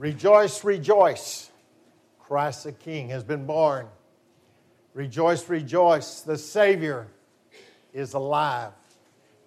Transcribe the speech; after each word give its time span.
Rejoice, 0.00 0.64
rejoice. 0.64 1.50
Christ 2.20 2.64
the 2.64 2.72
King 2.72 3.10
has 3.10 3.22
been 3.22 3.44
born. 3.44 3.86
Rejoice, 4.94 5.46
rejoice. 5.46 6.22
The 6.22 6.38
Savior 6.38 7.06
is 7.92 8.14
alive. 8.14 8.72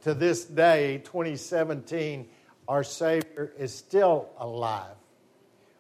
To 0.04 0.14
this 0.14 0.46
day, 0.46 1.02
2017, 1.06 2.30
our 2.68 2.84
Savior 2.84 3.52
is 3.58 3.74
still 3.74 4.30
alive. 4.38 4.94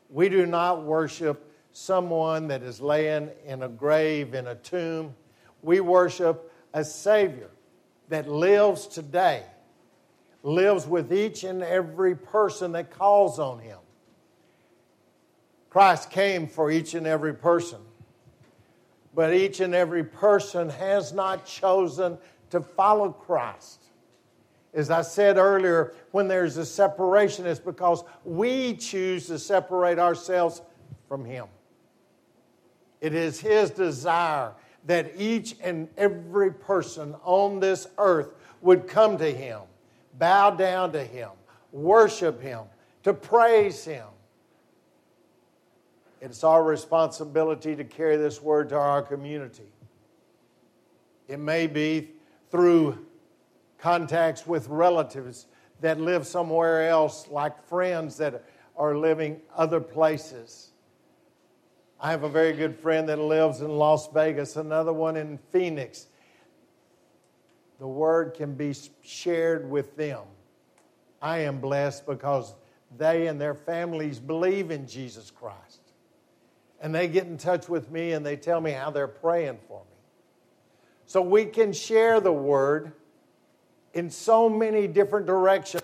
We 0.09 0.27
do 0.27 0.47
not 0.47 0.81
worship 0.81 1.53
someone 1.71 2.47
that 2.47 2.63
is 2.63 2.81
laying 2.81 3.29
in 3.45 3.61
a 3.61 3.69
grave, 3.69 4.33
in 4.33 4.47
a 4.47 4.55
tomb. 4.55 5.13
We 5.61 5.81
worship 5.81 6.51
a 6.73 6.83
Savior 6.83 7.51
that 8.09 8.27
lives 8.27 8.87
today, 8.87 9.43
lives 10.41 10.87
with 10.87 11.13
each 11.13 11.43
and 11.43 11.61
every 11.61 12.15
person 12.15 12.71
that 12.71 12.89
calls 12.89 13.37
on 13.37 13.59
Him. 13.59 13.77
Christ 15.73 16.11
came 16.11 16.45
for 16.45 16.69
each 16.69 16.93
and 16.93 17.07
every 17.07 17.33
person, 17.33 17.79
but 19.15 19.33
each 19.33 19.59
and 19.59 19.73
every 19.73 20.03
person 20.03 20.69
has 20.69 21.13
not 21.13 21.47
chosen 21.47 22.19
to 22.51 22.61
follow 22.61 23.09
Christ. 23.09 23.85
As 24.75 24.91
I 24.91 25.01
said 25.01 25.37
earlier, 25.37 25.95
when 26.11 26.27
there's 26.27 26.57
a 26.57 26.65
separation, 26.65 27.47
it's 27.47 27.59
because 27.59 28.03
we 28.23 28.75
choose 28.75 29.25
to 29.27 29.39
separate 29.39 29.97
ourselves 29.97 30.61
from 31.07 31.25
Him. 31.25 31.47
It 33.01 33.15
is 33.15 33.39
His 33.39 33.71
desire 33.71 34.51
that 34.85 35.13
each 35.17 35.55
and 35.59 35.89
every 35.97 36.53
person 36.53 37.15
on 37.23 37.59
this 37.59 37.87
earth 37.97 38.35
would 38.61 38.87
come 38.87 39.17
to 39.17 39.31
Him, 39.31 39.61
bow 40.19 40.51
down 40.51 40.91
to 40.91 41.03
Him, 41.03 41.29
worship 41.71 42.39
Him, 42.43 42.61
to 43.01 43.11
praise 43.11 43.83
Him. 43.83 44.05
It's 46.23 46.45
our 46.45 46.63
responsibility 46.63 47.75
to 47.75 47.83
carry 47.83 48.15
this 48.15 48.41
word 48.41 48.69
to 48.69 48.77
our 48.77 49.01
community. 49.01 49.67
It 51.27 51.37
may 51.37 51.67
be 51.67 52.11
through 52.49 53.05
contacts 53.77 54.47
with 54.47 54.69
relatives 54.69 55.47
that 55.81 55.99
live 55.99 56.25
somewhere 56.25 56.87
else, 56.87 57.27
like 57.27 57.67
friends 57.67 58.15
that 58.17 58.45
are 58.77 58.95
living 58.95 59.41
other 59.53 59.81
places. 59.81 60.69
I 61.99 62.11
have 62.11 62.23
a 62.23 62.29
very 62.29 62.53
good 62.53 62.79
friend 62.79 63.09
that 63.09 63.19
lives 63.19 63.59
in 63.59 63.77
Las 63.77 64.09
Vegas, 64.13 64.55
another 64.55 64.93
one 64.93 65.17
in 65.17 65.37
Phoenix. 65.51 66.07
The 67.79 67.87
word 67.87 68.33
can 68.33 68.53
be 68.53 68.73
shared 69.01 69.69
with 69.69 69.97
them. 69.97 70.21
I 71.21 71.39
am 71.39 71.59
blessed 71.59 72.05
because 72.05 72.55
they 72.97 73.27
and 73.27 73.41
their 73.41 73.55
families 73.55 74.21
believe 74.21 74.71
in 74.71 74.87
Jesus 74.87 75.29
Christ. 75.29 75.82
And 76.83 76.93
they 76.93 77.07
get 77.07 77.25
in 77.25 77.37
touch 77.37 77.67
with 77.67 77.89
me 77.89 78.11
and 78.11 78.23
they 78.23 78.35
tell 78.35 78.61
me 78.61 78.71
how 78.71 78.91
they're 78.91 79.07
praying 79.07 79.57
for 79.67 79.79
me. 79.79 79.97
So 81.07 81.23
we 81.23 81.45
can 81.45 81.73
share 81.73 82.19
the 82.19 82.31
word 82.31 82.91
in 83.95 84.11
so 84.11 84.47
many 84.47 84.87
different 84.87 85.25
directions 85.25 85.81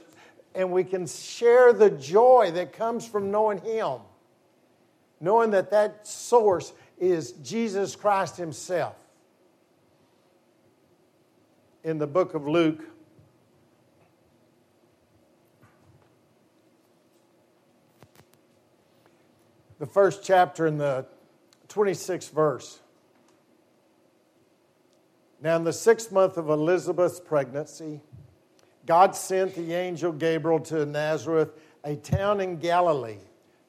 and 0.54 0.72
we 0.72 0.84
can 0.84 1.08
share 1.08 1.74
the 1.74 1.90
joy 1.90 2.52
that 2.54 2.74
comes 2.74 3.08
from 3.08 3.32
knowing 3.32 3.60
Him 3.62 4.02
knowing 5.20 5.52
that 5.52 5.72
that 5.72 6.08
source 6.08 6.74
is 6.98 7.34
Jesus 7.44 7.96
Christ 7.96 8.38
Himself. 8.38 8.96
In 11.84 11.98
the 11.98 12.08
book 12.08 12.34
of 12.34 12.48
Luke, 12.48 12.84
the 19.80 19.86
first 19.86 20.24
chapter 20.24 20.68
in 20.68 20.78
the 20.78 21.06
26th 21.70 22.32
verse. 22.32 22.80
Now, 25.42 25.56
in 25.56 25.64
the 25.64 25.74
sixth 25.74 26.12
month 26.12 26.38
of 26.38 26.50
Elizabeth's 26.50 27.20
pregnancy, 27.20 28.02
God 28.86 29.16
sent 29.16 29.56
the 29.56 29.74
angel 29.74 30.12
Gabriel 30.12 30.60
to 30.62 30.86
Nazareth, 30.86 31.54
a 31.86 31.96
town 31.96 32.42
in 32.42 32.58
Galilee 32.58 33.20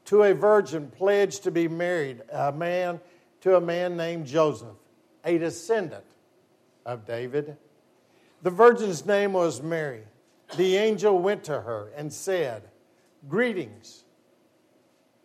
to 0.07 0.25
a 0.25 0.35
virgin 0.35 0.91
pledged 0.91 1.45
to 1.45 1.53
be 1.53 1.69
married, 1.69 2.23
a 2.33 2.51
man 2.51 3.01
to 3.43 3.57
a 3.57 3.61
man 3.61 3.97
named 3.97 4.27
Joseph, 4.27 4.77
a 5.25 5.39
descendant 5.39 6.05
of 6.85 7.07
David. 7.07 7.57
The 8.43 8.51
virgin's 8.51 9.07
name 9.07 9.33
was 9.33 9.63
Mary. 9.63 10.03
The 10.57 10.77
angel 10.77 11.19
went 11.19 11.45
to 11.45 11.61
her 11.61 11.93
and 11.97 12.13
said, 12.13 12.65
Greetings, 13.29 14.03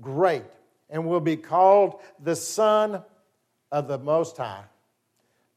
great 0.00 0.44
and 0.90 1.06
will 1.06 1.20
be 1.20 1.36
called 1.36 2.00
the 2.22 2.36
Son 2.36 3.02
of 3.72 3.88
the 3.88 3.98
Most 3.98 4.36
High. 4.36 4.64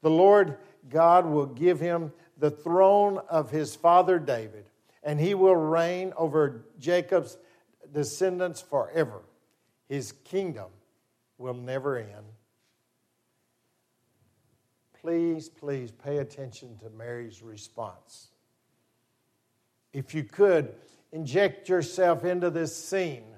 The 0.02 0.09
Lord 0.09 0.58
God 0.90 1.25
will 1.25 1.46
give 1.46 1.80
him 1.80 2.12
the 2.38 2.52
throne 2.52 3.20
of 3.30 3.52
his 3.52 3.75
father 3.75 4.20
David 4.20 4.66
and 5.03 5.20
he 5.20 5.34
will 5.34 5.56
reign 5.56 6.14
over 6.18 6.66
Jacob's 6.80 7.38
descendants 7.94 8.62
forever. 8.62 9.22
His 9.88 10.12
kingdom 10.12 10.69
will 11.38 11.54
never 11.54 11.98
end. 11.98 12.25
Please, 15.02 15.48
please 15.48 15.92
pay 15.92 16.18
attention 16.18 16.78
to 16.80 16.90
Mary's 16.90 17.42
response. 17.42 18.28
If 19.94 20.14
you 20.14 20.24
could, 20.24 20.75
inject 21.14 21.69
yourself 21.69 22.25
into 22.25 22.50
this 22.50 22.75
scene 22.75 23.37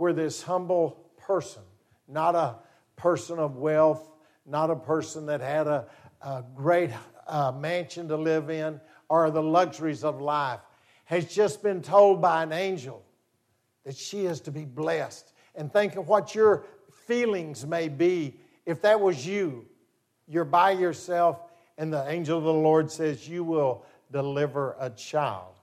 where 0.00 0.14
this 0.14 0.40
humble 0.40 1.10
person, 1.18 1.60
not 2.08 2.34
a 2.34 2.56
person 2.96 3.38
of 3.38 3.56
wealth, 3.56 4.10
not 4.46 4.70
a 4.70 4.76
person 4.76 5.26
that 5.26 5.42
had 5.42 5.66
a, 5.66 5.84
a 6.22 6.42
great 6.54 6.90
uh, 7.26 7.52
mansion 7.52 8.08
to 8.08 8.16
live 8.16 8.48
in, 8.48 8.80
or 9.10 9.30
the 9.30 9.42
luxuries 9.42 10.02
of 10.02 10.18
life, 10.18 10.60
has 11.04 11.26
just 11.26 11.62
been 11.62 11.82
told 11.82 12.22
by 12.22 12.42
an 12.42 12.50
angel 12.50 13.04
that 13.84 13.94
she 13.94 14.24
is 14.24 14.40
to 14.40 14.50
be 14.50 14.64
blessed. 14.64 15.34
And 15.54 15.70
think 15.70 15.96
of 15.96 16.08
what 16.08 16.34
your 16.34 16.64
feelings 17.06 17.66
may 17.66 17.88
be 17.88 18.40
if 18.64 18.80
that 18.80 18.98
was 18.98 19.26
you. 19.26 19.66
You're 20.26 20.46
by 20.46 20.70
yourself, 20.70 21.42
and 21.76 21.92
the 21.92 22.08
angel 22.08 22.38
of 22.38 22.44
the 22.44 22.54
Lord 22.54 22.90
says, 22.90 23.28
You 23.28 23.44
will 23.44 23.84
deliver 24.10 24.76
a 24.80 24.88
child. 24.88 25.59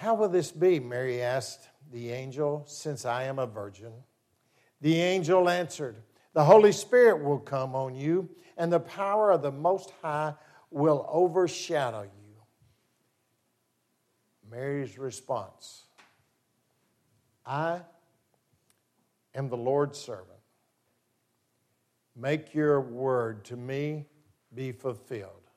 How 0.00 0.14
will 0.14 0.30
this 0.30 0.50
be? 0.50 0.80
Mary 0.80 1.20
asked 1.20 1.68
the 1.92 2.10
angel, 2.10 2.64
since 2.66 3.04
I 3.04 3.24
am 3.24 3.38
a 3.38 3.46
virgin. 3.46 3.92
The 4.80 4.98
angel 4.98 5.46
answered, 5.46 5.96
The 6.32 6.42
Holy 6.42 6.72
Spirit 6.72 7.22
will 7.22 7.38
come 7.38 7.74
on 7.74 7.94
you, 7.94 8.30
and 8.56 8.72
the 8.72 8.80
power 8.80 9.30
of 9.30 9.42
the 9.42 9.52
Most 9.52 9.92
High 10.00 10.32
will 10.70 11.04
overshadow 11.06 12.04
you. 12.04 12.42
Mary's 14.50 14.96
response 14.96 15.82
I 17.44 17.82
am 19.34 19.50
the 19.50 19.58
Lord's 19.58 19.98
servant. 19.98 20.40
Make 22.16 22.54
your 22.54 22.80
word 22.80 23.44
to 23.44 23.56
me 23.58 24.06
be 24.54 24.72
fulfilled. 24.72 25.50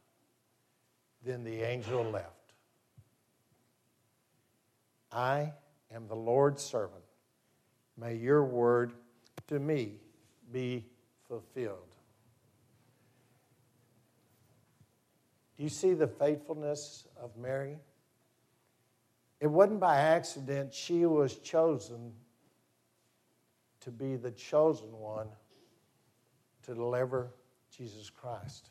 Then 1.23 1.45
the 1.45 1.61
angel 1.61 2.03
left. 2.03 2.42
I 5.13 5.53
am 5.93 6.07
the 6.07 6.15
Lord's 6.15 6.63
servant. 6.63 7.03
May 7.97 8.15
your 8.15 8.43
word 8.43 8.93
to 9.47 9.59
me 9.59 9.97
be 10.51 10.85
fulfilled. 11.27 11.95
Do 15.57 15.63
you 15.63 15.69
see 15.69 15.93
the 15.93 16.07
faithfulness 16.07 17.05
of 17.21 17.37
Mary? 17.37 17.77
It 19.39 19.47
wasn't 19.47 19.79
by 19.79 19.97
accident 19.97 20.73
she 20.73 21.05
was 21.05 21.37
chosen 21.37 22.13
to 23.81 23.91
be 23.91 24.15
the 24.15 24.31
chosen 24.31 24.91
one 24.93 25.27
to 26.63 26.73
deliver 26.73 27.33
Jesus 27.75 28.09
Christ. 28.09 28.69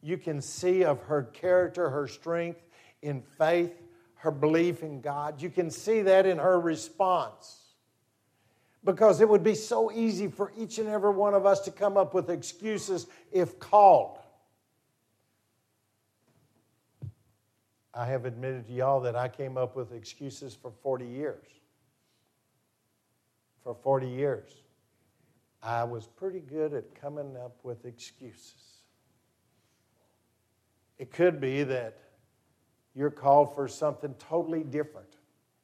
You 0.00 0.16
can 0.16 0.40
see 0.40 0.84
of 0.84 1.02
her 1.02 1.24
character, 1.24 1.90
her 1.90 2.06
strength 2.06 2.62
in 3.02 3.20
faith, 3.20 3.81
her 4.22 4.30
belief 4.30 4.84
in 4.84 5.00
God. 5.00 5.42
You 5.42 5.50
can 5.50 5.68
see 5.68 6.02
that 6.02 6.26
in 6.26 6.38
her 6.38 6.60
response. 6.60 7.58
Because 8.84 9.20
it 9.20 9.28
would 9.28 9.42
be 9.42 9.56
so 9.56 9.90
easy 9.90 10.28
for 10.28 10.52
each 10.56 10.78
and 10.78 10.88
every 10.88 11.10
one 11.10 11.34
of 11.34 11.44
us 11.44 11.60
to 11.62 11.72
come 11.72 11.96
up 11.96 12.14
with 12.14 12.30
excuses 12.30 13.08
if 13.32 13.58
called. 13.58 14.18
I 17.92 18.06
have 18.06 18.24
admitted 18.24 18.68
to 18.68 18.72
y'all 18.72 19.00
that 19.00 19.16
I 19.16 19.26
came 19.26 19.58
up 19.58 19.74
with 19.74 19.92
excuses 19.92 20.54
for 20.54 20.70
40 20.70 21.04
years. 21.04 21.46
For 23.64 23.74
40 23.74 24.08
years. 24.08 24.52
I 25.64 25.82
was 25.82 26.06
pretty 26.06 26.40
good 26.40 26.74
at 26.74 26.94
coming 26.94 27.36
up 27.36 27.56
with 27.64 27.84
excuses. 27.86 28.82
It 31.00 31.10
could 31.12 31.40
be 31.40 31.64
that 31.64 31.98
you're 32.94 33.10
called 33.10 33.54
for 33.54 33.68
something 33.68 34.14
totally 34.18 34.62
different. 34.62 35.16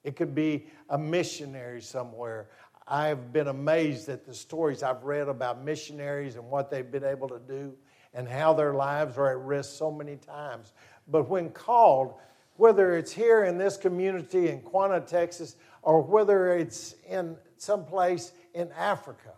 It 0.04 0.16
could 0.16 0.34
be 0.34 0.66
a 0.88 0.98
missionary 0.98 1.82
somewhere. 1.82 2.48
I've 2.86 3.32
been 3.32 3.48
amazed 3.48 4.08
at 4.08 4.24
the 4.24 4.32
stories 4.32 4.82
I've 4.82 5.04
read 5.04 5.28
about 5.28 5.62
missionaries 5.62 6.36
and 6.36 6.44
what 6.50 6.70
they've 6.70 6.90
been 6.90 7.04
able 7.04 7.28
to 7.28 7.38
do 7.38 7.74
and 8.14 8.26
how 8.26 8.54
their 8.54 8.72
lives 8.72 9.18
are 9.18 9.30
at 9.30 9.38
risk 9.38 9.76
so 9.76 9.90
many 9.90 10.16
times. 10.16 10.72
But 11.06 11.28
when 11.28 11.50
called, 11.50 12.14
whether 12.56 12.96
it's 12.96 13.12
here 13.12 13.44
in 13.44 13.58
this 13.58 13.76
community 13.76 14.48
in 14.48 14.62
Quanah, 14.62 15.06
Texas, 15.06 15.56
or 15.82 16.02
whether 16.02 16.56
it's 16.56 16.94
in 17.06 17.36
some 17.58 17.84
place 17.84 18.32
in 18.54 18.70
Africa, 18.72 19.34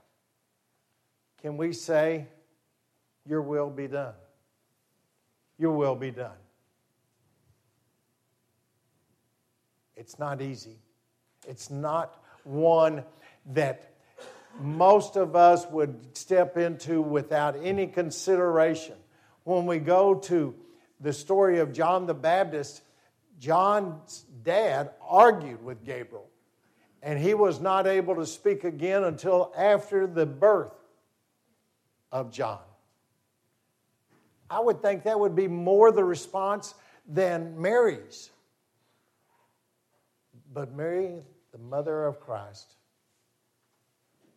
can 1.43 1.57
we 1.57 1.73
say, 1.73 2.29
Your 3.27 3.43
will 3.43 3.71
be 3.71 3.89
done? 3.89 4.15
Your 5.59 5.73
will 5.73 5.97
be 5.97 6.11
done. 6.11 6.37
It's 10.01 10.19
not 10.19 10.41
easy. 10.41 10.79
It's 11.47 11.69
not 11.69 12.25
one 12.45 13.05
that 13.53 13.93
most 14.59 15.17
of 15.17 15.37
us 15.37 15.67
would 15.67 16.17
step 16.17 16.57
into 16.57 17.03
without 17.03 17.55
any 17.63 17.87
consideration. 17.87 18.95
When 19.45 19.67
we 19.67 19.79
go 19.79 20.15
to 20.15 20.55
the 21.01 21.13
story 21.13 21.59
of 21.59 21.75
John 21.75 22.07
the 22.07 22.15
Baptist, 22.15 22.81
John's 23.39 24.25
dad 24.43 24.91
argued 25.07 25.63
with 25.63 25.85
Gabriel, 25.85 26.31
and 27.03 27.19
he 27.19 27.35
was 27.35 27.61
not 27.61 27.87
able 27.87 28.17
to 28.17 28.27
speak 28.27 28.65
again 28.65 29.05
until 29.05 29.53
after 29.55 30.07
the 30.07 30.25
birth 30.25 30.73
of 32.11 32.33
John. 32.33 32.61
I 34.49 34.61
would 34.61 34.81
think 34.81 35.05
that 35.05 35.21
would 35.21 35.37
be 35.37 35.47
more 35.47 35.93
the 35.93 36.05
response 36.05 36.75
than 37.07 37.61
Mary's. 37.61 38.31
But 40.53 40.75
Mary, 40.75 41.23
the 41.53 41.59
mother 41.59 42.05
of 42.05 42.21
Christ, 42.21 42.75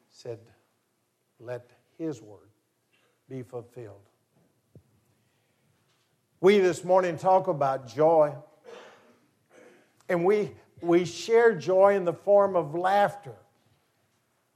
said, 0.10 0.40
Let 1.40 1.72
his 1.98 2.22
word 2.22 2.50
be 3.30 3.42
fulfilled. 3.42 4.10
We 6.40 6.60
this 6.60 6.84
morning 6.84 7.18
talk 7.18 7.48
about 7.48 7.88
joy, 7.88 8.34
and 10.10 10.26
we, 10.26 10.52
we 10.82 11.06
share 11.06 11.56
joy 11.56 11.96
in 11.96 12.06
the 12.06 12.14
form 12.14 12.56
of 12.56 12.76
laughter 12.76 13.36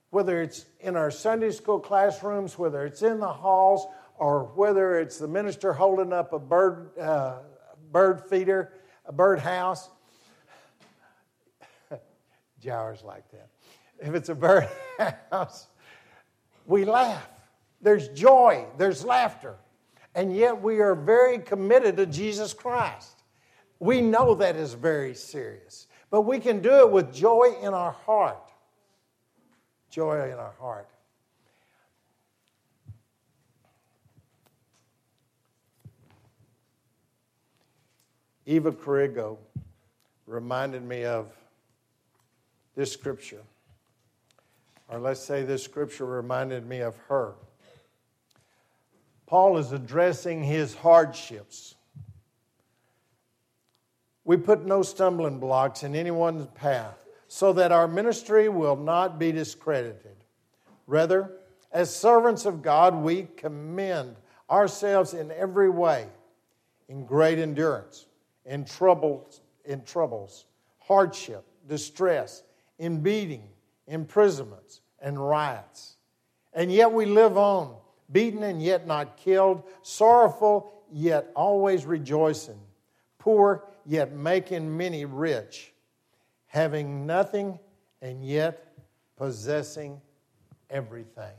whether 0.10 0.42
it's 0.42 0.66
in 0.80 0.96
our 0.96 1.12
Sunday 1.12 1.52
school 1.52 1.80
classrooms, 1.80 2.58
whether 2.58 2.86
it's 2.86 3.02
in 3.02 3.20
the 3.20 3.32
halls, 3.32 3.86
or 4.18 4.46
whether 4.56 5.00
it's 5.00 5.18
the 5.18 5.28
minister 5.28 5.74
holding 5.74 6.14
up 6.14 6.34
a 6.34 6.40
bird, 6.40 6.98
uh, 6.98 7.40
bird 7.92 8.22
feeder, 8.30 8.74
a 9.06 9.12
bird 9.12 9.40
house. 9.40 9.90
Jowers 12.60 13.04
like 13.04 13.30
that. 13.32 13.50
If 14.00 14.14
it's 14.16 14.30
a 14.30 14.36
bird 14.36 14.68
house, 15.32 15.68
we 16.66 16.86
laugh. 16.86 17.28
There's 17.82 18.08
joy, 18.10 18.66
there's 18.78 19.06
laughter. 19.06 19.56
And 20.16 20.36
yet 20.36 20.62
we 20.62 20.80
are 20.80 20.96
very 20.96 21.40
committed 21.40 21.98
to 21.98 22.06
Jesus 22.06 22.54
Christ. 22.54 23.24
We 23.80 24.02
know 24.02 24.34
that 24.36 24.56
is 24.56 24.74
very 24.74 25.14
serious, 25.14 25.88
but 26.10 26.22
we 26.22 26.40
can 26.40 26.62
do 26.62 26.80
it 26.80 26.92
with 26.92 27.14
joy 27.14 27.56
in 27.62 27.74
our 27.74 27.92
heart 27.92 28.48
joy 29.90 30.32
in 30.32 30.38
our 30.38 30.54
heart. 30.60 30.88
Eva 38.46 38.72
Corrigo 38.72 39.38
reminded 40.28 40.84
me 40.84 41.04
of 41.04 41.32
this 42.78 42.94
scripture. 42.94 43.42
Or 44.88 45.00
let's 45.00 45.20
say 45.20 45.44
this 45.44 45.64
scripture 45.64 46.06
reminded 46.06 46.66
me 46.66 46.80
of 46.80 46.96
her. 47.10 47.34
Paul 49.26 49.58
is 49.58 49.72
addressing 49.74 50.44
his 50.44 50.76
hardships. 50.76 51.76
We 54.24 54.38
put 54.38 54.66
no 54.66 54.84
stumbling 54.84 55.40
blocks 55.40 55.84
in 55.84 55.96
anyone's 55.96 56.48
path 56.54 56.98
so 57.28 57.52
that 57.54 57.72
our 57.72 57.88
ministry 57.88 58.48
will 58.48 58.78
not 58.78 59.18
be 59.18 59.32
discredited. 59.32 60.16
Rather, 60.86 61.32
as 61.72 61.94
servants 61.94 62.46
of 62.46 62.62
God, 62.62 62.96
we 62.96 63.28
commend 63.36 64.16
ourselves 64.50 65.14
in 65.14 65.32
every 65.32 65.70
way, 65.70 66.06
in 66.88 67.06
great 67.06 67.40
endurance, 67.40 68.06
in 68.46 68.64
troubles, 68.64 69.42
in 69.66 69.84
troubles, 69.84 70.46
hardship, 70.80 71.44
distress, 71.68 72.44
in 72.80 73.02
beating, 73.02 73.44
imprisonments, 73.88 74.82
and 75.00 75.20
riots. 75.20 75.96
And 76.54 76.72
yet 76.72 76.92
we 76.92 77.06
live 77.06 77.38
on, 77.38 77.76
beaten 78.12 78.44
and 78.44 78.62
yet 78.62 78.88
not 78.88 79.18
killed, 79.18 79.64
sorrowful 79.82 80.72
yet 80.92 81.32
always 81.36 81.86
rejoicing, 81.86 82.60
poor 83.20 83.66
yet 83.86 84.14
making 84.14 84.76
many 84.76 85.06
rich 85.06 85.74
having 86.48 87.06
nothing 87.06 87.60
and 88.02 88.26
yet 88.26 88.74
possessing 89.16 90.02
everything. 90.70 91.36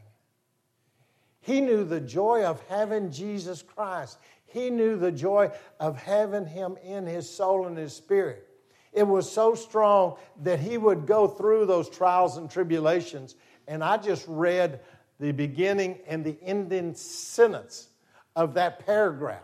He 1.40 1.60
knew 1.60 1.84
the 1.84 2.00
joy 2.00 2.44
of 2.44 2.62
having 2.68 3.10
Jesus 3.10 3.62
Christ. 3.62 4.18
He 4.44 4.70
knew 4.70 4.96
the 4.96 5.12
joy 5.12 5.50
of 5.80 6.00
having 6.00 6.46
Him 6.46 6.76
in 6.84 7.06
His 7.06 7.28
soul 7.28 7.66
and 7.66 7.76
His 7.76 7.94
spirit. 7.94 8.47
It 8.92 9.06
was 9.06 9.30
so 9.30 9.54
strong 9.54 10.16
that 10.42 10.60
He 10.60 10.78
would 10.78 11.06
go 11.06 11.28
through 11.28 11.66
those 11.66 11.88
trials 11.88 12.36
and 12.36 12.50
tribulations. 12.50 13.36
And 13.66 13.84
I 13.84 13.96
just 13.96 14.24
read 14.28 14.80
the 15.20 15.32
beginning 15.32 15.98
and 16.06 16.24
the 16.24 16.36
ending 16.42 16.94
sentence 16.94 17.88
of 18.36 18.54
that 18.54 18.84
paragraph 18.86 19.42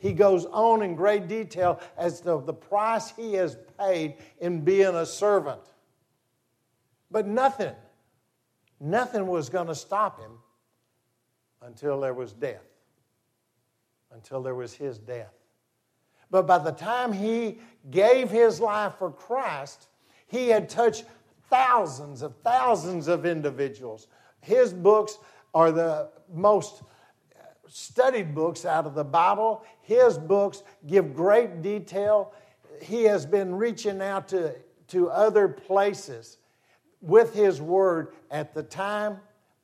he 0.00 0.14
goes 0.14 0.46
on 0.46 0.82
in 0.82 0.94
great 0.94 1.28
detail 1.28 1.78
as 1.96 2.22
to 2.22 2.42
the 2.44 2.54
price 2.54 3.10
he 3.10 3.34
has 3.34 3.56
paid 3.78 4.16
in 4.40 4.62
being 4.62 4.94
a 4.94 5.04
servant. 5.04 5.60
But 7.10 7.26
nothing, 7.26 7.74
nothing 8.80 9.26
was 9.26 9.50
going 9.50 9.66
to 9.66 9.74
stop 9.74 10.18
him 10.18 10.38
until 11.60 12.00
there 12.00 12.14
was 12.14 12.32
death, 12.32 12.64
until 14.10 14.42
there 14.42 14.54
was 14.54 14.72
his 14.72 14.96
death. 14.96 15.34
But 16.30 16.46
by 16.46 16.58
the 16.58 16.72
time 16.72 17.12
he 17.12 17.58
gave 17.90 18.30
his 18.30 18.60
life 18.60 18.94
for 18.98 19.10
Christ, 19.10 19.88
he 20.26 20.48
had 20.48 20.68
touched 20.68 21.04
thousands 21.48 22.22
of 22.22 22.36
thousands 22.44 23.08
of 23.08 23.26
individuals. 23.26 24.06
His 24.40 24.72
books 24.72 25.18
are 25.52 25.72
the 25.72 26.10
most 26.32 26.82
studied 27.66 28.34
books 28.34 28.64
out 28.64 28.86
of 28.86 28.94
the 28.94 29.04
Bible. 29.04 29.64
His 29.82 30.18
books 30.18 30.62
give 30.86 31.14
great 31.14 31.62
detail. 31.62 32.32
He 32.80 33.04
has 33.04 33.26
been 33.26 33.54
reaching 33.54 34.00
out 34.00 34.28
to, 34.28 34.54
to 34.88 35.10
other 35.10 35.48
places 35.48 36.38
with 37.00 37.34
his 37.34 37.60
word 37.60 38.14
at 38.30 38.54
the 38.54 38.62
time 38.62 39.18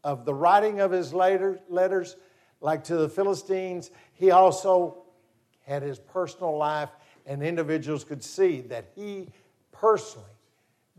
of 0.04 0.24
the 0.24 0.34
writing 0.34 0.80
of 0.80 0.90
his 0.90 1.12
later, 1.12 1.60
letters, 1.68 2.16
like 2.60 2.84
to 2.84 2.96
the 2.96 3.08
Philistines. 3.08 3.90
He 4.14 4.30
also 4.30 5.02
had 5.66 5.82
his 5.82 5.98
personal 5.98 6.56
life, 6.56 6.90
and 7.26 7.42
individuals 7.42 8.04
could 8.04 8.22
see 8.22 8.60
that 8.62 8.86
he 8.94 9.28
personally 9.72 10.26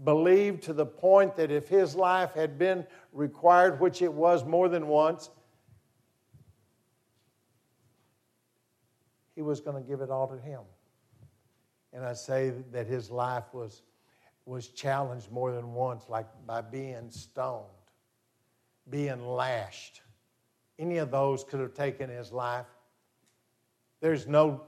believed 0.04 0.62
to 0.64 0.74
the 0.74 0.86
point 0.86 1.36
that 1.38 1.52
if 1.52 1.68
his 1.68 1.96
life 1.96 2.34
had 2.34 2.60
been 2.60 2.86
required, 3.14 3.80
which 3.80 4.02
it 4.02 4.12
was 4.12 4.46
more 4.46 4.70
than 4.70 4.88
once, 4.88 5.30
he 9.34 9.42
was 9.42 9.60
going 9.60 9.82
to 9.82 9.88
give 9.88 10.02
it 10.02 10.10
all 10.10 10.28
to 10.28 10.38
him. 10.38 10.62
And 11.94 12.06
I 12.06 12.14
say 12.14 12.52
that 12.72 12.86
his 12.86 13.10
life 13.10 13.46
was, 13.54 13.82
was 14.46 14.68
challenged 14.68 15.32
more 15.32 15.52
than 15.52 15.74
once, 15.74 16.04
like 16.10 16.28
by 16.46 16.62
being 16.62 17.10
stoned, 17.10 17.64
being 18.90 19.26
lashed. 19.26 20.02
Any 20.78 20.98
of 20.98 21.10
those 21.10 21.44
could 21.44 21.60
have 21.60 21.74
taken 21.74 22.10
his 22.10 22.32
life. 22.32 22.66
There's 24.00 24.28
no, 24.28 24.64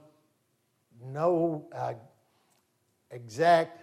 no 1.04 1.66
uh, 1.74 1.94
exact 3.10 3.80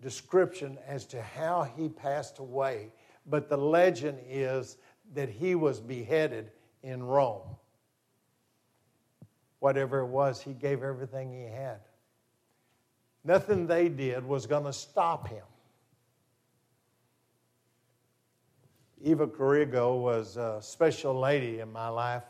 description 0.00 0.78
as 0.86 1.06
to 1.06 1.22
how 1.22 1.62
he 1.62 1.88
passed 1.88 2.38
away, 2.38 2.92
but 3.26 3.48
the 3.48 3.56
legend 3.56 4.18
is 4.28 4.76
that 5.14 5.28
he 5.28 5.54
was 5.54 5.80
beheaded 5.80 6.50
in 6.82 7.02
Rome. 7.02 7.56
Whatever 9.60 10.00
it 10.00 10.06
was, 10.06 10.42
he 10.42 10.52
gave 10.52 10.82
everything 10.82 11.32
he 11.32 11.44
had. 11.44 11.80
Nothing 13.24 13.66
they 13.66 13.88
did 13.88 14.24
was 14.26 14.46
going 14.46 14.64
to 14.64 14.72
stop 14.72 15.28
him. 15.28 15.44
Eva 19.02 19.26
Carrigo 19.26 19.96
was 19.96 20.36
a 20.36 20.58
special 20.60 21.18
lady 21.18 21.60
in 21.60 21.72
my 21.72 21.88
life. 21.88 22.24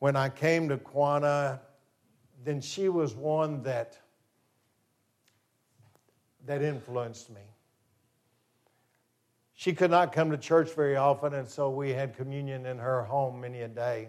When 0.00 0.16
I 0.16 0.30
came 0.30 0.68
to 0.70 0.78
Quanah, 0.78 1.60
then 2.42 2.60
she 2.60 2.88
was 2.88 3.14
one 3.14 3.62
that 3.62 3.98
that 6.46 6.62
influenced 6.62 7.30
me. 7.30 7.42
She 9.52 9.74
could 9.74 9.90
not 9.90 10.12
come 10.12 10.30
to 10.30 10.38
church 10.38 10.72
very 10.72 10.96
often, 10.96 11.34
and 11.34 11.46
so 11.46 11.68
we 11.68 11.90
had 11.90 12.16
communion 12.16 12.64
in 12.64 12.78
her 12.78 13.04
home 13.04 13.42
many 13.42 13.60
a 13.60 13.68
day. 13.68 14.08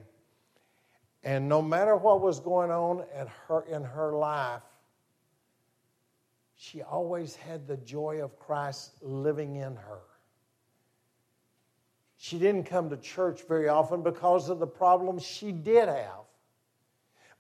And 1.24 1.50
no 1.50 1.62
matter 1.62 1.98
what 1.98 2.22
was 2.22 2.40
going 2.40 2.72
on 2.72 3.04
at 3.14 3.28
her, 3.48 3.64
in 3.64 3.84
her 3.84 4.14
life, 4.14 4.64
she 6.56 6.82
always 6.82 7.36
had 7.36 7.68
the 7.68 7.76
joy 7.78 8.24
of 8.24 8.40
Christ 8.40 8.94
living 9.02 9.58
in 9.58 9.76
her. 9.76 10.00
She 12.22 12.38
didn't 12.38 12.66
come 12.66 12.90
to 12.92 12.98
church 12.98 13.42
very 13.48 13.68
often 13.68 14.04
because 14.04 14.50
of 14.50 14.60
the 14.60 14.68
problems 14.68 15.24
she 15.24 15.52
did 15.52 15.90
have. 15.90 16.26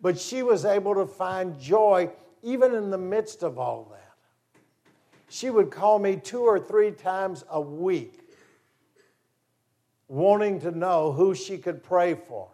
But 0.02 0.20
she 0.20 0.42
was 0.42 0.66
able 0.66 0.96
to 0.96 1.06
find 1.06 1.60
joy 1.60 2.10
even 2.42 2.74
in 2.74 2.90
the 2.90 2.98
midst 2.98 3.44
of 3.44 3.60
all 3.60 3.88
that 3.92 4.02
she 5.32 5.50
would 5.50 5.72
call 5.72 5.98
me 5.98 6.18
two 6.18 6.42
or 6.42 6.60
three 6.60 6.92
times 6.92 7.46
a 7.50 7.62
week, 7.62 8.20
wanting 10.10 10.60
to 10.60 10.72
know 10.72 11.14
who 11.14 11.34
she 11.34 11.58
could 11.58 11.82
pray 11.82 12.16
for. 12.16 12.50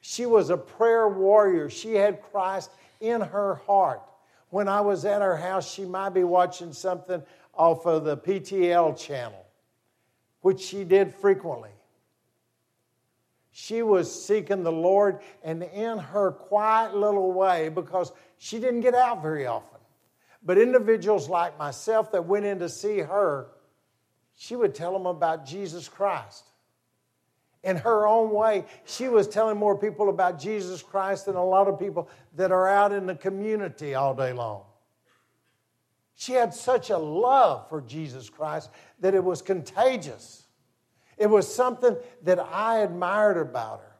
She 0.00 0.26
was 0.26 0.50
a 0.50 0.56
prayer 0.56 1.08
warrior. 1.08 1.70
She 1.70 1.94
had 1.94 2.22
Christ 2.22 2.72
in 3.00 3.20
her 3.20 3.54
heart. 3.66 4.02
When 4.48 4.66
I 4.66 4.80
was 4.80 5.04
at 5.04 5.22
her 5.22 5.36
house, 5.36 5.72
she 5.72 5.84
might 5.84 6.10
be 6.10 6.24
watching 6.24 6.72
something 6.72 7.22
off 7.54 7.86
of 7.86 8.02
the 8.02 8.16
PTL 8.16 8.98
channel, 8.98 9.46
which 10.40 10.60
she 10.60 10.84
did 10.84 11.14
frequently. 11.14 11.70
She 13.52 13.82
was 13.82 14.24
seeking 14.24 14.62
the 14.62 14.72
Lord, 14.72 15.20
and 15.42 15.62
in 15.62 15.98
her 15.98 16.30
quiet 16.32 16.94
little 16.94 17.32
way, 17.32 17.68
because 17.68 18.12
she 18.38 18.58
didn't 18.58 18.80
get 18.80 18.94
out 18.94 19.22
very 19.22 19.46
often, 19.46 19.80
but 20.42 20.56
individuals 20.56 21.28
like 21.28 21.58
myself 21.58 22.12
that 22.12 22.26
went 22.26 22.46
in 22.46 22.60
to 22.60 22.68
see 22.68 22.98
her, 22.98 23.48
she 24.36 24.56
would 24.56 24.74
tell 24.74 24.92
them 24.92 25.06
about 25.06 25.44
Jesus 25.44 25.88
Christ. 25.88 26.44
In 27.62 27.76
her 27.76 28.06
own 28.06 28.30
way, 28.30 28.64
she 28.86 29.08
was 29.08 29.28
telling 29.28 29.58
more 29.58 29.76
people 29.76 30.08
about 30.08 30.38
Jesus 30.38 30.82
Christ 30.82 31.26
than 31.26 31.36
a 31.36 31.44
lot 31.44 31.68
of 31.68 31.78
people 31.78 32.08
that 32.36 32.50
are 32.50 32.66
out 32.66 32.92
in 32.92 33.04
the 33.04 33.14
community 33.14 33.94
all 33.94 34.14
day 34.14 34.32
long. 34.32 34.62
She 36.20 36.32
had 36.32 36.52
such 36.52 36.90
a 36.90 36.98
love 36.98 37.66
for 37.70 37.80
Jesus 37.80 38.28
Christ 38.28 38.68
that 38.98 39.14
it 39.14 39.24
was 39.24 39.40
contagious. 39.40 40.48
It 41.16 41.30
was 41.30 41.52
something 41.52 41.96
that 42.24 42.38
I 42.38 42.80
admired 42.80 43.38
about 43.38 43.80
her. 43.80 43.96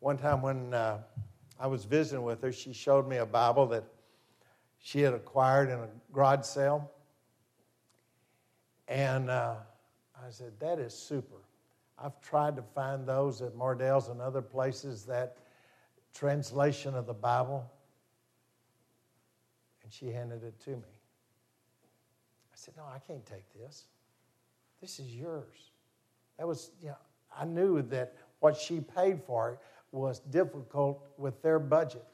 One 0.00 0.18
time 0.18 0.42
when 0.42 0.74
uh, 0.74 0.98
I 1.60 1.68
was 1.68 1.84
visiting 1.84 2.24
with 2.24 2.42
her, 2.42 2.50
she 2.50 2.72
showed 2.72 3.06
me 3.06 3.18
a 3.18 3.24
Bible 3.24 3.66
that 3.66 3.84
she 4.80 5.00
had 5.00 5.14
acquired 5.14 5.70
in 5.70 5.78
a 5.78 5.88
garage 6.12 6.44
sale. 6.44 6.90
And 8.88 9.30
uh, 9.30 9.54
I 10.16 10.30
said, 10.30 10.58
That 10.58 10.80
is 10.80 10.92
super. 10.92 11.36
I've 12.02 12.20
tried 12.20 12.56
to 12.56 12.62
find 12.62 13.06
those 13.06 13.42
at 13.42 13.54
Mardell's 13.54 14.08
and 14.08 14.20
other 14.20 14.42
places 14.42 15.04
that 15.04 15.36
translation 16.12 16.96
of 16.96 17.06
the 17.06 17.14
Bible. 17.14 17.70
She 19.98 20.10
handed 20.10 20.42
it 20.42 20.58
to 20.64 20.70
me. 20.70 20.76
I 22.52 22.56
said, 22.56 22.74
No, 22.76 22.84
I 22.84 22.98
can't 22.98 23.24
take 23.24 23.44
this. 23.54 23.84
This 24.80 24.98
is 24.98 25.14
yours. 25.14 25.70
That 26.38 26.48
was, 26.48 26.72
you 26.82 26.88
know, 26.88 26.96
I 27.36 27.44
knew 27.44 27.82
that 27.82 28.14
what 28.40 28.56
she 28.56 28.80
paid 28.80 29.22
for 29.22 29.52
it 29.52 29.58
was 29.92 30.18
difficult 30.18 31.00
with 31.16 31.40
their 31.42 31.58
budget. 31.58 32.04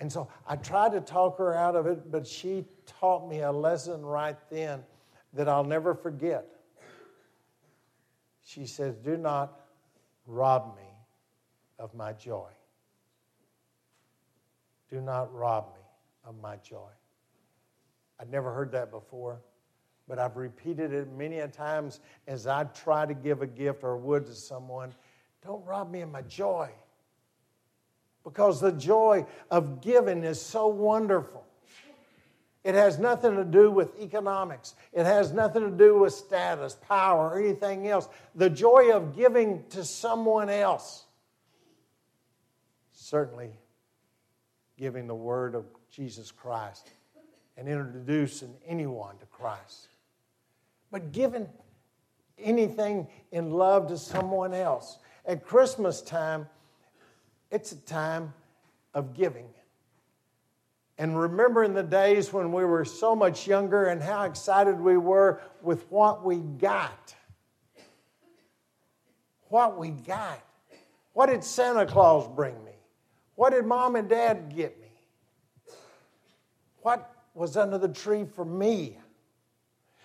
And 0.00 0.12
so 0.12 0.28
I 0.48 0.56
tried 0.56 0.92
to 0.92 1.00
talk 1.00 1.38
her 1.38 1.54
out 1.54 1.76
of 1.76 1.86
it, 1.86 2.10
but 2.10 2.26
she 2.26 2.64
taught 2.86 3.28
me 3.28 3.40
a 3.40 3.52
lesson 3.52 4.04
right 4.04 4.36
then 4.50 4.82
that 5.32 5.48
I'll 5.48 5.64
never 5.64 5.94
forget. 5.94 6.46
She 8.44 8.66
says, 8.66 8.96
Do 8.96 9.16
not 9.16 9.60
rob 10.26 10.76
me 10.76 10.90
of 11.78 11.94
my 11.94 12.12
joy. 12.12 12.50
Do 14.90 15.00
not 15.00 15.32
rob 15.32 15.72
me 15.74 15.83
of 16.24 16.40
my 16.40 16.56
joy. 16.56 16.90
I'd 18.20 18.30
never 18.30 18.52
heard 18.52 18.72
that 18.72 18.90
before, 18.90 19.40
but 20.08 20.18
I've 20.18 20.36
repeated 20.36 20.92
it 20.92 21.12
many 21.12 21.38
a 21.40 21.48
times 21.48 22.00
as 22.26 22.46
I 22.46 22.64
try 22.64 23.06
to 23.06 23.14
give 23.14 23.42
a 23.42 23.46
gift 23.46 23.84
or 23.84 23.96
would 23.96 24.26
to 24.26 24.34
someone. 24.34 24.94
Don't 25.44 25.64
rob 25.64 25.90
me 25.90 26.00
of 26.00 26.10
my 26.10 26.22
joy 26.22 26.70
because 28.24 28.60
the 28.60 28.72
joy 28.72 29.26
of 29.50 29.80
giving 29.80 30.24
is 30.24 30.40
so 30.40 30.66
wonderful. 30.68 31.44
It 32.64 32.74
has 32.74 32.98
nothing 32.98 33.36
to 33.36 33.44
do 33.44 33.70
with 33.70 34.00
economics. 34.00 34.74
It 34.94 35.04
has 35.04 35.32
nothing 35.32 35.70
to 35.70 35.76
do 35.76 35.98
with 35.98 36.14
status, 36.14 36.78
power, 36.88 37.28
or 37.28 37.38
anything 37.38 37.86
else. 37.88 38.08
The 38.34 38.48
joy 38.48 38.90
of 38.92 39.14
giving 39.14 39.64
to 39.70 39.84
someone 39.84 40.48
else. 40.48 41.04
Certainly, 42.92 43.50
giving 44.78 45.06
the 45.06 45.14
word 45.14 45.54
of 45.54 45.64
Jesus 45.90 46.30
Christ 46.30 46.90
and 47.56 47.68
introducing 47.68 48.54
anyone 48.66 49.16
to 49.18 49.26
Christ. 49.26 49.88
But 50.90 51.12
giving 51.12 51.48
anything 52.38 53.06
in 53.32 53.50
love 53.50 53.88
to 53.88 53.98
someone 53.98 54.54
else. 54.54 54.98
At 55.26 55.44
Christmas 55.44 56.02
time, 56.02 56.48
it's 57.50 57.72
a 57.72 57.76
time 57.76 58.32
of 58.92 59.14
giving. 59.14 59.48
And 60.98 61.18
remembering 61.18 61.74
the 61.74 61.82
days 61.82 62.32
when 62.32 62.52
we 62.52 62.64
were 62.64 62.84
so 62.84 63.16
much 63.16 63.46
younger 63.46 63.86
and 63.86 64.00
how 64.00 64.24
excited 64.24 64.78
we 64.78 64.96
were 64.96 65.40
with 65.62 65.90
what 65.90 66.24
we 66.24 66.36
got. 66.36 67.14
What 69.48 69.76
we 69.78 69.90
got. 69.90 70.40
What 71.12 71.26
did 71.26 71.42
Santa 71.44 71.86
Claus 71.86 72.28
bring 72.28 72.54
me? 72.64 72.73
What 73.34 73.50
did 73.50 73.66
mom 73.66 73.96
and 73.96 74.08
dad 74.08 74.54
get 74.54 74.80
me? 74.80 74.88
What 76.82 77.10
was 77.34 77.56
under 77.56 77.78
the 77.78 77.88
tree 77.88 78.24
for 78.24 78.44
me? 78.44 78.98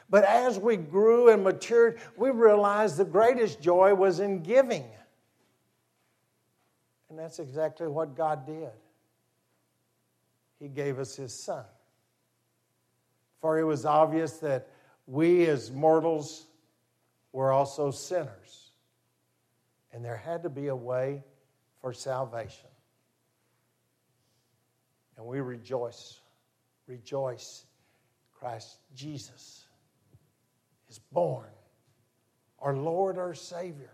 But 0.09 0.23
as 0.23 0.57
we 0.57 0.77
grew 0.77 1.29
and 1.29 1.43
matured, 1.43 1.99
we 2.17 2.31
realized 2.31 2.97
the 2.97 3.05
greatest 3.05 3.61
joy 3.61 3.93
was 3.93 4.19
in 4.19 4.41
giving. 4.41 4.85
And 7.09 7.19
that's 7.19 7.39
exactly 7.39 7.87
what 7.87 8.15
God 8.15 8.45
did. 8.45 8.71
He 10.59 10.67
gave 10.67 10.99
us 10.99 11.15
His 11.15 11.33
Son. 11.33 11.65
For 13.39 13.59
it 13.59 13.63
was 13.63 13.85
obvious 13.85 14.37
that 14.37 14.67
we 15.05 15.45
as 15.45 15.71
mortals 15.71 16.47
were 17.31 17.51
also 17.51 17.91
sinners. 17.91 18.71
And 19.93 20.03
there 20.03 20.17
had 20.17 20.43
to 20.43 20.49
be 20.49 20.67
a 20.67 20.75
way 20.75 21.23
for 21.81 21.93
salvation. 21.93 22.68
And 25.19 25.27
we 25.27 25.41
rejoice, 25.41 26.21
rejoice. 26.87 27.65
Christ 28.39 28.77
Jesus 28.95 29.65
is 30.89 30.97
born, 31.11 31.49
our 32.59 32.73
Lord, 32.73 33.17
our 33.17 33.33
Savior. 33.33 33.91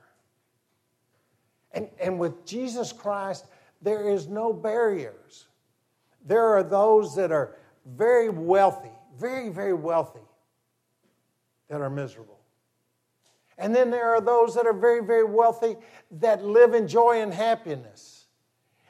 And, 1.72 1.90
and 2.00 2.20
with 2.20 2.46
Jesus 2.46 2.94
Christ, 2.94 3.48
there 3.82 4.08
is 4.08 4.28
no 4.28 4.54
barriers. 4.54 5.48
There 6.24 6.46
are 6.56 6.62
those 6.62 7.16
that 7.16 7.32
are 7.32 7.56
very 7.88 8.30
wealthy, 8.30 8.94
very, 9.18 9.50
very 9.50 9.74
wealthy, 9.74 10.20
that 11.70 11.82
are 11.82 11.90
miserable. 11.90 12.40
And 13.58 13.74
then 13.74 13.90
there 13.90 14.14
are 14.14 14.22
those 14.22 14.54
that 14.54 14.68
are 14.68 14.74
very, 14.74 15.04
very 15.04 15.24
wealthy 15.24 15.76
that 16.20 16.46
live 16.46 16.76
in 16.76 16.88
joy 16.88 17.22
and 17.22 17.34
happiness. 17.34 18.25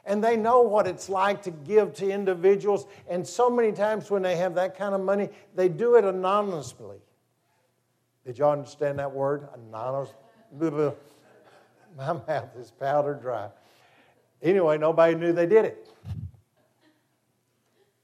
And 0.06 0.22
they 0.22 0.36
know 0.36 0.62
what 0.62 0.86
it's 0.86 1.08
like 1.08 1.42
to 1.42 1.50
give 1.50 1.92
to 1.94 2.08
individuals. 2.08 2.86
And 3.08 3.26
so 3.26 3.50
many 3.50 3.72
times 3.72 4.08
when 4.08 4.22
they 4.22 4.36
have 4.36 4.54
that 4.54 4.78
kind 4.78 4.94
of 4.94 5.00
money, 5.00 5.28
they 5.56 5.68
do 5.68 5.96
it 5.96 6.04
anonymously. 6.04 6.98
Did 8.24 8.38
y'all 8.38 8.52
understand 8.52 9.00
that 9.00 9.12
word? 9.12 9.48
Anonymous. 9.54 10.14
My 11.96 12.12
mouth 12.12 12.56
is 12.58 12.70
powder 12.70 13.14
dry. 13.14 13.48
Anyway, 14.42 14.78
nobody 14.78 15.16
knew 15.16 15.32
they 15.32 15.46
did 15.46 15.64
it. 15.64 15.90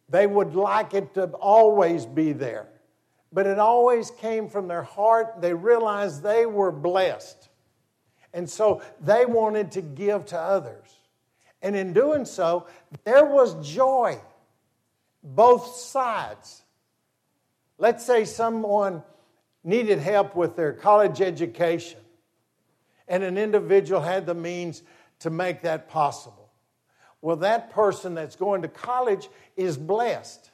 They 0.09 0.27
would 0.27 0.55
like 0.55 0.93
it 0.95 1.15
to 1.15 1.25
always 1.27 2.05
be 2.05 2.33
there. 2.33 2.69
But 3.33 3.47
it 3.47 3.59
always 3.59 4.11
came 4.11 4.49
from 4.49 4.69
their 4.69 4.83
heart. 4.83 5.41
They 5.41 5.55
realized 5.55 6.23
they 6.23 6.47
were 6.47 6.71
blessed. 6.71 7.49
And 8.35 8.49
so 8.49 8.83
they 9.01 9.25
wanted 9.25 9.73
to 9.73 9.83
give 9.83 10.27
to 10.27 10.39
others. 10.39 10.89
And 11.63 11.77
in 11.77 11.93
doing 11.93 12.25
so, 12.25 12.67
there 13.05 13.25
was 13.25 13.55
joy, 13.67 14.21
both 15.23 15.77
sides. 15.77 16.63
Let's 17.79 18.05
say 18.05 18.25
someone 18.25 19.03
needed 19.65 19.99
help 20.01 20.35
with 20.35 20.57
their 20.57 20.73
college 20.73 21.21
education, 21.21 22.01
and 23.07 23.23
an 23.23 23.39
individual 23.39 24.01
had 24.01 24.27
the 24.27 24.35
means 24.35 24.83
to 25.21 25.31
make 25.31 25.63
that 25.63 25.89
possible. 25.89 26.51
Well, 27.21 27.37
that 27.37 27.71
person 27.71 28.15
that's 28.15 28.35
going 28.35 28.63
to 28.63 28.69
college 28.69 29.29
is 29.57 29.77
blessed. 29.77 30.51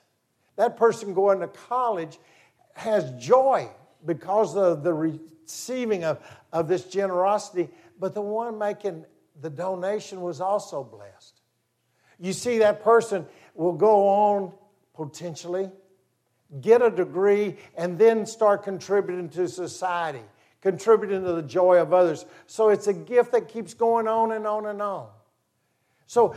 That 0.57 0.77
person 0.77 1.15
going 1.15 1.41
to 1.41 1.49
college 1.49 2.19
has 2.75 3.11
joy 3.13 3.71
because 4.05 4.57
of 4.57 4.83
the 4.83 4.93
receiving 4.93 6.05
of, 6.05 6.19
of 6.53 6.69
this 6.69 6.85
generosity, 6.85 7.71
but 7.99 8.13
the 8.13 8.21
one 8.21 8.59
making 8.59 9.07
the 9.41 9.51
donation 9.51 10.21
was 10.21 10.41
also 10.41 10.83
blessed. 10.83 11.41
You 12.19 12.33
see, 12.33 12.59
that 12.59 12.83
person 12.83 13.27
will 13.55 13.73
go 13.73 14.09
on 14.09 14.53
potentially, 14.95 15.71
get 16.61 16.83
a 16.83 16.91
degree, 16.91 17.57
and 17.77 17.99
then 17.99 18.27
start 18.27 18.65
contributing 18.65 19.29
to 19.31 19.49
society, 19.49 20.23
contributing 20.61 21.23
to 21.25 21.33
the 21.33 21.43
joy 21.43 21.81
of 21.81 21.93
others. 21.93 22.27
So 22.47 22.71
it's 22.71 22.89
a 22.89 22.93
gift 22.93 23.33
that 23.33 23.49
keeps 23.49 23.75
going 23.75 24.09
on 24.09 24.33
and 24.33 24.47
on 24.47 24.67
and 24.67 24.83
on. 24.83 25.09
So 26.07 26.35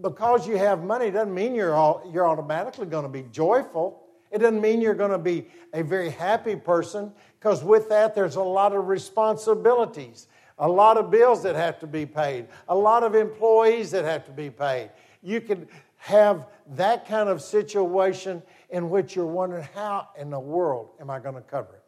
because 0.00 0.48
you 0.48 0.56
have 0.56 0.82
money 0.82 1.10
doesn't 1.10 1.34
mean 1.34 1.54
you're, 1.54 1.74
all, 1.74 2.02
you're 2.12 2.26
automatically 2.26 2.86
going 2.86 3.04
to 3.04 3.10
be 3.10 3.22
joyful. 3.30 4.02
It 4.30 4.38
doesn't 4.38 4.60
mean 4.60 4.80
you're 4.80 4.94
going 4.94 5.10
to 5.10 5.18
be 5.18 5.48
a 5.74 5.82
very 5.82 6.10
happy 6.10 6.56
person 6.56 7.12
because 7.38 7.62
with 7.62 7.90
that 7.90 8.14
there's 8.14 8.36
a 8.36 8.42
lot 8.42 8.72
of 8.72 8.88
responsibilities 8.88 10.26
a 10.58 10.68
lot 10.68 10.96
of 10.96 11.10
bills 11.10 11.42
that 11.42 11.56
have 11.56 11.78
to 11.80 11.86
be 11.86 12.06
paid, 12.06 12.46
a 12.68 12.76
lot 12.76 13.02
of 13.02 13.14
employees 13.14 13.90
that 13.90 14.04
have 14.04 14.24
to 14.26 14.32
be 14.32 14.50
paid. 14.50 14.90
You 15.22 15.40
can 15.40 15.68
have 15.96 16.46
that 16.74 17.06
kind 17.06 17.28
of 17.28 17.40
situation 17.40 18.42
in 18.70 18.90
which 18.90 19.14
you're 19.14 19.26
wondering, 19.26 19.66
how 19.74 20.08
in 20.18 20.30
the 20.30 20.40
world 20.40 20.90
am 21.00 21.10
I 21.10 21.20
going 21.20 21.34
to 21.34 21.40
cover 21.40 21.74
it? 21.74 21.82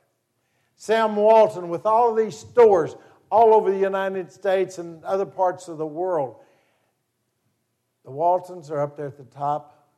Sam 0.76 1.16
Walton, 1.16 1.68
with 1.68 1.87
all 1.87 2.11
of 2.11 2.16
these 2.16 2.37
stores 2.37 2.97
all 3.30 3.54
over 3.54 3.71
the 3.71 3.78
United 3.78 4.30
States 4.30 4.78
and 4.78 5.02
other 5.04 5.26
parts 5.26 5.68
of 5.68 5.78
the 5.78 5.87
world, 5.87 6.37
the 8.04 8.11
Waltons 8.11 8.71
are 8.71 8.80
up 8.80 8.97
there 8.97 9.06
at 9.06 9.16
the 9.16 9.25
top 9.25 9.88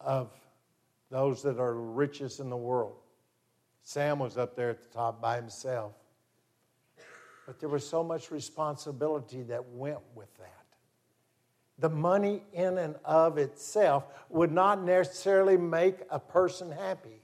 of 0.00 0.30
those 1.10 1.42
that 1.42 1.58
are 1.58 1.74
richest 1.74 2.40
in 2.40 2.48
the 2.48 2.56
world. 2.56 2.96
Sam 3.82 4.18
was 4.18 4.38
up 4.38 4.54
there 4.56 4.70
at 4.70 4.80
the 4.80 4.88
top 4.88 5.20
by 5.20 5.36
himself. 5.36 5.92
But 7.46 7.58
there 7.58 7.68
was 7.68 7.86
so 7.86 8.02
much 8.02 8.30
responsibility 8.30 9.42
that 9.44 9.64
went 9.70 9.98
with 10.14 10.34
that. 10.38 10.48
The 11.78 11.90
money 11.90 12.42
in 12.52 12.78
and 12.78 12.94
of 13.04 13.38
itself 13.38 14.04
would 14.28 14.52
not 14.52 14.82
necessarily 14.82 15.56
make 15.56 15.96
a 16.10 16.18
person 16.18 16.70
happy. 16.70 17.20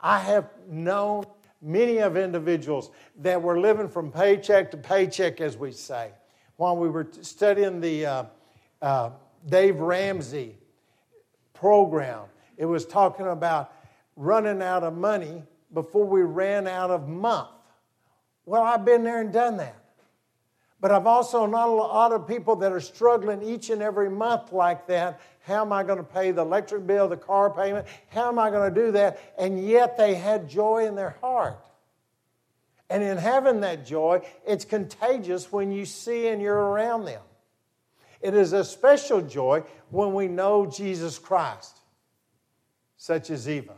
I 0.00 0.18
have 0.18 0.50
known 0.68 1.24
many 1.62 1.98
of 1.98 2.16
individuals 2.16 2.90
that 3.20 3.40
were 3.40 3.58
living 3.58 3.88
from 3.88 4.10
paycheck 4.10 4.70
to 4.72 4.76
paycheck, 4.76 5.40
as 5.40 5.56
we 5.56 5.72
say. 5.72 6.10
While 6.56 6.76
we 6.76 6.88
were 6.88 7.08
studying 7.22 7.80
the 7.80 8.06
uh, 8.06 8.24
uh, 8.82 9.10
Dave 9.48 9.80
Ramsey 9.80 10.56
program, 11.52 12.24
it 12.56 12.66
was 12.66 12.84
talking 12.84 13.26
about 13.26 13.72
running 14.16 14.62
out 14.62 14.82
of 14.82 14.96
money 14.96 15.42
before 15.72 16.04
we 16.04 16.22
ran 16.22 16.66
out 16.66 16.90
of 16.90 17.08
month. 17.08 17.48
Well, 18.46 18.62
I've 18.62 18.84
been 18.84 19.04
there 19.04 19.20
and 19.20 19.32
done 19.32 19.56
that. 19.58 19.76
But 20.80 20.92
I've 20.92 21.06
also 21.06 21.46
known 21.46 21.78
a 21.78 21.82
lot 21.82 22.12
of 22.12 22.28
people 22.28 22.56
that 22.56 22.70
are 22.70 22.80
struggling 22.80 23.42
each 23.42 23.70
and 23.70 23.80
every 23.80 24.10
month 24.10 24.52
like 24.52 24.86
that. 24.88 25.18
How 25.46 25.62
am 25.62 25.72
I 25.72 25.82
going 25.82 25.96
to 25.96 26.04
pay 26.04 26.30
the 26.30 26.42
electric 26.42 26.86
bill, 26.86 27.08
the 27.08 27.16
car 27.16 27.48
payment? 27.48 27.86
How 28.08 28.28
am 28.28 28.38
I 28.38 28.50
going 28.50 28.74
to 28.74 28.80
do 28.82 28.92
that? 28.92 29.18
And 29.38 29.66
yet 29.66 29.96
they 29.96 30.14
had 30.14 30.48
joy 30.48 30.86
in 30.86 30.94
their 30.94 31.16
heart. 31.22 31.58
And 32.90 33.02
in 33.02 33.16
having 33.16 33.60
that 33.60 33.86
joy, 33.86 34.26
it's 34.46 34.66
contagious 34.66 35.50
when 35.50 35.72
you 35.72 35.86
see 35.86 36.28
and 36.28 36.42
you're 36.42 36.54
around 36.54 37.06
them. 37.06 37.22
It 38.20 38.34
is 38.34 38.52
a 38.52 38.62
special 38.62 39.22
joy 39.22 39.64
when 39.90 40.12
we 40.12 40.28
know 40.28 40.66
Jesus 40.66 41.18
Christ, 41.18 41.78
such 42.98 43.30
as 43.30 43.48
Eva 43.48 43.74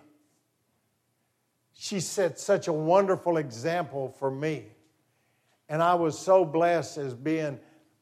she 1.79 2.01
set 2.01 2.39
such 2.39 2.69
a 2.69 2.73
wonderful 2.73 3.37
example 3.37 4.09
for 4.19 4.31
me. 4.31 4.65
And 5.69 5.83
I 5.83 5.95
was 5.95 6.19
so 6.19 6.45
blessed 6.45 6.97
as 6.97 7.13
being 7.13 7.59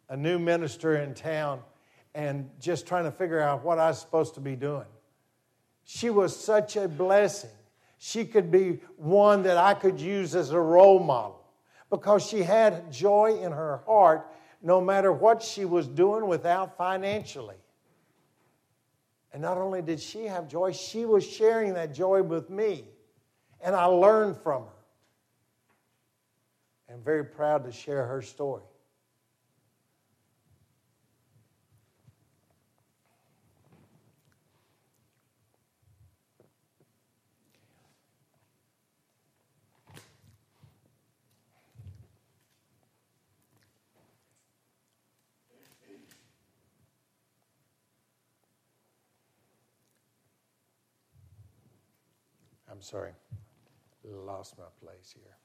a 0.08 0.16
new 0.16 0.38
minister 0.38 0.96
in 0.96 1.14
town 1.14 1.60
and 2.14 2.48
just 2.60 2.87
trying 2.87 3.04
to 3.04 3.10
figure 3.10 3.40
out 3.40 3.64
what 3.64 3.80
I 3.80 3.88
was 3.88 3.98
supposed 3.98 4.34
to 4.34 4.40
be 4.40 4.54
doing. 4.54 4.87
She 5.84 6.08
was 6.08 6.37
such 6.37 6.76
a 6.76 6.87
blessing. 6.87 7.50
She 7.98 8.24
could 8.24 8.50
be 8.50 8.80
one 8.96 9.42
that 9.42 9.56
I 9.56 9.74
could 9.74 9.98
use 9.98 10.37
as 10.37 10.52
a 10.52 10.60
role 10.60 11.00
model 11.00 11.42
because 11.90 12.24
she 12.24 12.42
had 12.42 12.92
joy 12.92 13.38
in 13.42 13.50
her 13.50 13.78
heart 13.87 14.30
no 14.62 14.80
matter 14.80 15.12
what 15.12 15.42
she 15.42 15.64
was 15.64 15.88
doing 15.88 16.26
without 16.28 16.76
financially. 16.76 17.56
And 19.32 19.42
not 19.42 19.58
only 19.58 19.82
did 19.82 20.00
she 20.00 20.26
have 20.26 20.48
joy, 20.48 20.72
she 20.72 21.04
was 21.04 21.26
sharing 21.26 21.74
that 21.74 21.92
joy 21.92 22.22
with 22.22 22.50
me 22.50 22.84
and 23.64 23.74
I 23.74 23.87
learned 23.87 24.37
from 24.37 24.64
her. 24.64 24.68
I'm 26.92 27.03
very 27.03 27.24
proud 27.24 27.64
to 27.64 27.72
share 27.72 28.05
her 28.07 28.20
story. 28.20 28.62
I'm 52.70 52.83
sorry 52.83 53.12
lost 54.12 54.58
my 54.58 54.64
place 54.82 55.14
here. 55.14 55.36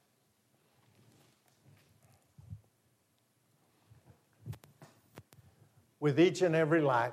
With 5.98 6.18
each 6.18 6.42
and 6.42 6.54
every 6.54 6.80
light, 6.80 7.12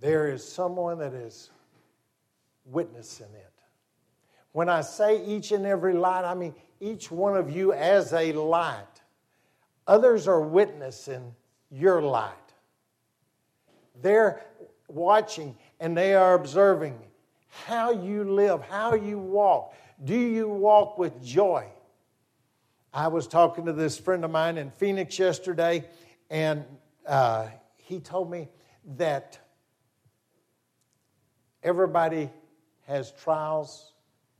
there 0.00 0.30
is 0.30 0.46
someone 0.46 0.98
that 0.98 1.12
is 1.12 1.50
witnessing 2.64 3.32
it. 3.34 3.52
When 4.52 4.68
I 4.68 4.80
say 4.80 5.24
each 5.24 5.52
and 5.52 5.66
every 5.66 5.94
light, 5.94 6.24
I 6.24 6.34
mean 6.34 6.54
each 6.80 7.10
one 7.10 7.36
of 7.36 7.50
you 7.50 7.72
as 7.72 8.12
a 8.12 8.32
light. 8.32 8.84
Others 9.86 10.28
are 10.28 10.40
witnessing 10.40 11.34
your 11.70 12.00
light. 12.00 12.32
They're 14.00 14.42
watching 14.88 15.56
and 15.80 15.96
they 15.96 16.14
are 16.14 16.34
observing 16.34 16.98
how 17.64 17.90
you 17.90 18.24
live, 18.24 18.62
how 18.62 18.94
you 18.94 19.18
walk. 19.18 19.74
Do 20.04 20.18
you 20.18 20.48
walk 20.48 20.98
with 20.98 21.22
joy? 21.22 21.66
I 22.92 23.08
was 23.08 23.26
talking 23.26 23.66
to 23.66 23.72
this 23.72 23.98
friend 23.98 24.24
of 24.24 24.30
mine 24.30 24.58
in 24.58 24.70
Phoenix 24.70 25.18
yesterday, 25.18 25.84
and 26.30 26.64
uh, 27.06 27.48
he 27.76 28.00
told 28.00 28.30
me 28.30 28.48
that 28.96 29.38
everybody 31.62 32.30
has 32.86 33.12
trials 33.12 33.92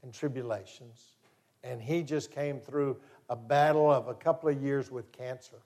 and 0.02 0.12
tribulations, 0.12 1.16
and 1.64 1.82
he 1.82 2.02
just 2.02 2.30
came 2.30 2.60
through 2.60 2.96
a 3.28 3.36
battle 3.36 3.90
of 3.90 4.08
a 4.08 4.14
couple 4.14 4.48
of 4.48 4.62
years 4.62 4.90
with 4.90 5.10
cancer. 5.12 5.62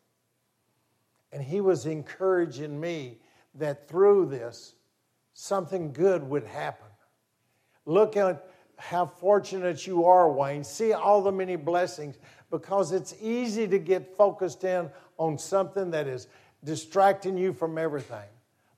And 1.33 1.43
he 1.43 1.61
was 1.61 1.87
encouraging 1.87 2.81
me 2.81 3.19
that 3.55 3.89
through 3.89 4.27
this, 4.27 4.75
something 5.35 5.93
good 5.93 6.23
would 6.29 6.45
happen. 6.45 6.90
Look 7.87 8.17
at 8.17 8.47
how 8.77 9.07
fortunate 9.07 9.87
you 9.87 10.05
are, 10.07 10.31
Wayne. 10.31 10.65
See 10.65 10.93
all 10.93 11.23
the 11.23 11.33
many 11.33 11.57
blessings 11.57 12.17
because 12.51 12.93
it's 12.93 13.15
easy 13.21 13.69
to 13.69 13.79
get 13.79 14.17
focused 14.17 14.65
in 14.65 14.91
on 15.19 15.39
something 15.39 15.91
that 15.91 16.07
is 16.07 16.27
distracting 16.65 17.37
you 17.37 17.53
from 17.53 17.79
everything. 17.79 18.29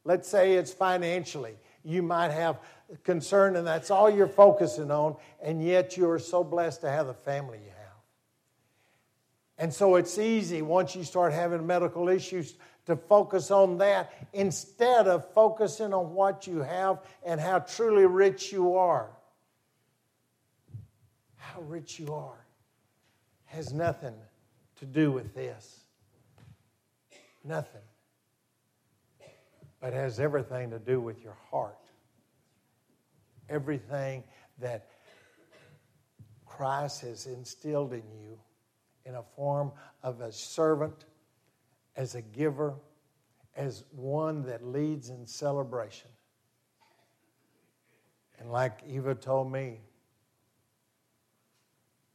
Let's 0.05 0.29
say 0.29 0.55
it's 0.55 0.73
financially. 0.73 1.57
You 1.85 2.03
might 2.03 2.31
have 2.31 2.59
concern, 3.05 3.57
and 3.57 3.67
that's 3.67 3.91
all 3.91 4.11
you're 4.11 4.27
focusing 4.27 4.91
on, 4.91 5.17
and 5.43 5.65
yet 5.65 5.97
you 5.97 6.09
are 6.11 6.19
so 6.19 6.45
blessed 6.45 6.81
to 6.83 6.91
have 6.91 7.07
the 7.07 7.15
family 7.15 7.59
you 7.59 7.71
have. 7.71 7.82
And 9.59 9.73
so 9.73 9.97
it's 9.97 10.19
easy 10.19 10.63
once 10.63 10.97
you 10.97 11.05
start 11.05 11.33
having 11.33 11.67
medical 11.67 12.09
issues 12.09 12.55
to 12.87 12.97
focus 12.97 13.51
on 13.51 13.79
that 13.79 14.13
instead 14.33 15.07
of 15.07 15.33
focusing 15.33 15.95
on 15.95 16.15
what 16.15 16.47
you 16.47 16.59
have 16.59 17.01
and 17.25 17.41
how 17.41 17.61
truly 17.61 18.07
rich 18.07 18.51
you 18.53 18.77
are. 18.77 19.11
How 21.37 21.61
rich 21.63 21.99
you 21.99 22.13
are 22.13 22.45
has 23.45 23.73
nothing 23.73 24.15
to 24.77 24.87
do 24.87 25.13
with 25.13 25.35
this. 25.35 25.81
Nothing. 27.45 27.83
But 29.81 29.93
has 29.93 30.19
everything 30.19 30.71
to 30.71 30.79
do 30.79 31.01
with 31.01 31.23
your 31.23 31.37
heart. 31.51 31.79
Everything 33.49 34.25
that 34.59 34.89
Christ 36.47 37.03
has 37.03 37.27
instilled 37.27 37.93
in 37.93 38.03
you 38.23 38.39
in 39.05 39.15
a 39.15 39.23
form 39.37 39.73
of 40.03 40.21
a 40.21 40.33
servant, 40.33 41.05
as 41.97 42.15
a 42.15 42.23
giver, 42.23 42.75
as 43.57 43.85
one 43.91 44.45
that 44.45 44.65
leads 44.65 45.11
in 45.11 45.27
celebration. 45.27 46.11
And 48.39 48.51
like 48.51 48.83
Eva 48.87 49.15
told 49.15 49.53
me, 49.53 49.81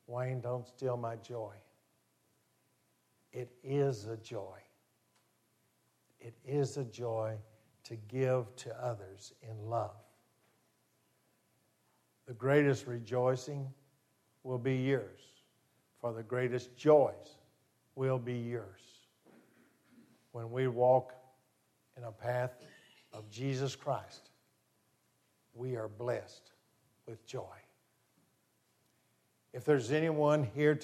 Wayne, 0.08 0.41
don't 0.41 0.67
steal 0.67 0.97
my 0.97 1.15
joy. 1.17 1.54
It 3.32 3.52
is 3.63 4.08
a 4.08 4.17
joy. 4.17 4.58
It 6.19 6.34
is 6.45 6.78
a 6.78 6.86
joy 6.86 7.38
to 7.84 7.95
give 7.95 8.54
to 8.58 8.84
others 8.84 9.34
in 9.41 9.69
love. 9.69 9.95
The 12.26 12.34
greatest 12.34 12.88
rejoicing 12.88 13.67
will 14.43 14.58
be 14.58 14.76
yours, 14.76 15.21
for 15.99 16.13
the 16.13 16.23
greatest 16.23 16.75
joys 16.75 17.38
will 17.95 18.19
be 18.19 18.38
yours. 18.38 18.81
When 20.31 20.51
we 20.51 20.67
walk 20.67 21.13
in 21.97 22.03
a 22.03 22.12
path 22.12 22.51
of 23.12 23.29
Jesus 23.29 23.75
Christ, 23.75 24.29
we 25.53 25.75
are 25.75 25.88
blessed 25.88 26.51
with 27.07 27.25
joy. 27.25 27.41
If 29.53 29.65
there's 29.65 29.91
anyone 29.91 30.47
here 30.53 30.75
today, 30.75 30.83